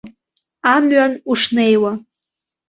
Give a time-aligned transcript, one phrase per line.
[0.73, 1.91] Амҩан ушнеиуа.